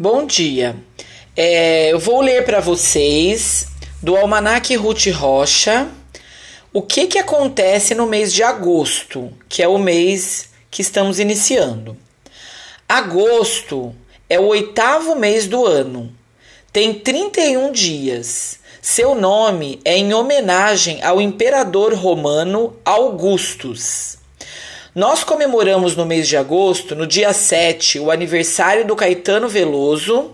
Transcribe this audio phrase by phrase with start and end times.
[0.00, 0.76] Bom dia.
[1.36, 3.66] É, eu vou ler para vocês
[4.00, 5.88] do Almanac Ruth Rocha
[6.72, 11.96] o que, que acontece no mês de agosto, que é o mês que estamos iniciando.
[12.88, 13.92] Agosto
[14.30, 16.14] é o oitavo mês do ano,
[16.72, 18.60] tem 31 dias.
[18.80, 24.17] Seu nome é em homenagem ao imperador romano Augustus.
[24.98, 30.32] Nós comemoramos no mês de agosto, no dia 7, o aniversário do Caetano Veloso.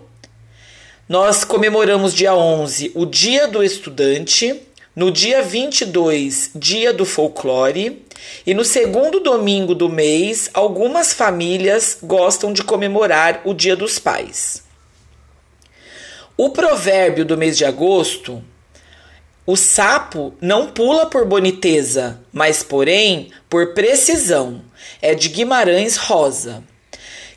[1.06, 4.62] Nós comemoramos dia 11, o Dia do Estudante.
[4.96, 8.06] No dia 22, Dia do Folclore.
[8.46, 14.64] E no segundo domingo do mês, algumas famílias gostam de comemorar o Dia dos Pais.
[16.38, 18.42] O provérbio do mês de agosto
[19.46, 24.62] o sapo não pula por boniteza, mas porém por precisão.
[25.02, 26.64] É de Guimarães Rosa.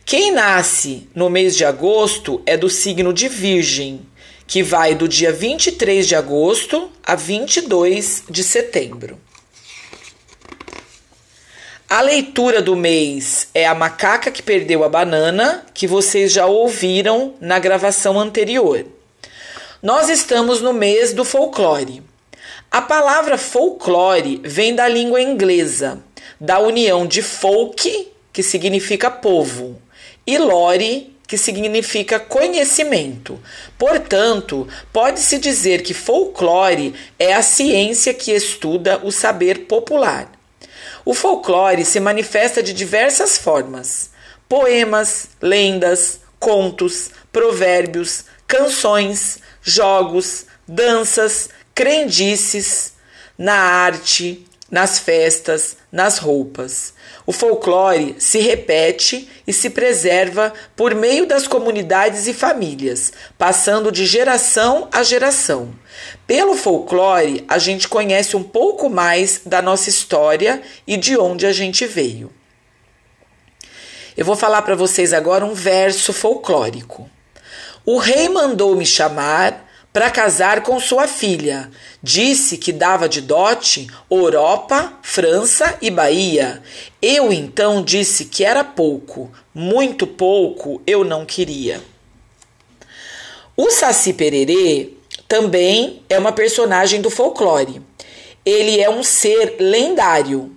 [0.06, 4.00] Quem nasce no mês de agosto é do signo de Virgem,
[4.46, 9.20] que vai do dia 23 de agosto a 22 de setembro.
[11.90, 17.34] A leitura do mês é a macaca que perdeu a banana, que vocês já ouviram
[17.42, 18.86] na gravação anterior.
[19.82, 22.02] Nós estamos no mês do folclore.
[22.72, 26.00] A palavra folclore vem da língua inglesa,
[26.40, 29.80] da união de folk, que significa povo,
[30.26, 33.40] e lore, que significa conhecimento.
[33.78, 40.32] Portanto, pode-se dizer que folclore é a ciência que estuda o saber popular.
[41.06, 44.10] O folclore se manifesta de diversas formas:
[44.50, 52.94] poemas, lendas, contos, provérbios, canções, jogos, danças, crendices
[53.38, 56.94] na arte, nas festas, nas roupas.
[57.26, 64.06] O folclore se repete e se preserva por meio das comunidades e famílias, passando de
[64.06, 65.76] geração a geração.
[66.26, 71.52] Pelo folclore, a gente conhece um pouco mais da nossa história e de onde a
[71.52, 72.32] gente veio.
[74.18, 77.08] Eu vou falar para vocês agora um verso folclórico.
[77.86, 81.70] O rei mandou me chamar para casar com sua filha.
[82.02, 86.64] Disse que dava de dote Europa, França e Bahia.
[87.00, 91.80] Eu então disse que era pouco, muito pouco eu não queria.
[93.56, 94.94] O Saci Pererê
[95.28, 97.84] também é uma personagem do folclore.
[98.44, 100.57] Ele é um ser lendário.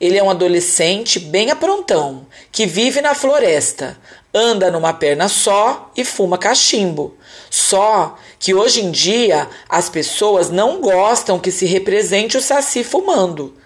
[0.00, 3.98] Ele é um adolescente bem aprontão, que vive na floresta,
[4.32, 7.16] anda numa perna só e fuma cachimbo.
[7.50, 13.56] Só que hoje em dia as pessoas não gostam que se represente o Saci fumando,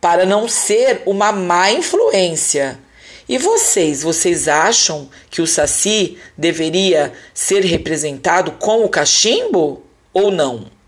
[0.00, 2.78] para não ser uma má influência.
[3.28, 9.82] E vocês, vocês acham que o Saci deveria ser representado com o cachimbo
[10.12, 10.79] ou não?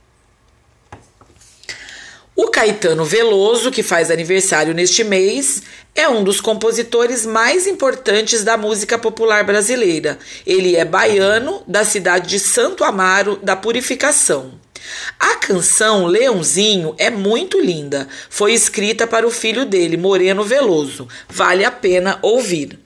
[2.34, 5.62] O Caetano Veloso, que faz aniversário neste mês,
[5.94, 10.19] é um dos compositores mais importantes da música popular brasileira.
[10.47, 14.53] Ele é baiano, da cidade de Santo Amaro da Purificação.
[15.20, 18.09] A canção Leãozinho é muito linda.
[18.31, 21.06] Foi escrita para o filho dele, Moreno Veloso.
[21.28, 22.81] Vale a pena ouvir.